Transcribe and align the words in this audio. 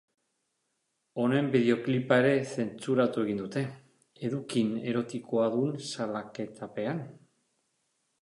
Honen 1.23 1.49
bideoklipa 1.55 2.15
ere 2.21 2.31
zentsuratu 2.55 3.25
egin 3.25 3.43
dute, 3.43 3.63
edukin 4.29 4.73
erotikoa 4.93 5.45
duen 5.57 5.75
salaketapean. 5.91 7.05